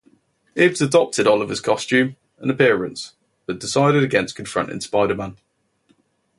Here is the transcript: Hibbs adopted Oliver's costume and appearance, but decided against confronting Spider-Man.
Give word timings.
Hibbs 0.55 0.81
adopted 0.81 1.27
Oliver's 1.27 1.61
costume 1.61 2.15
and 2.39 2.49
appearance, 2.49 3.13
but 3.45 3.59
decided 3.59 4.03
against 4.03 4.35
confronting 4.35 4.81
Spider-Man. 4.81 5.37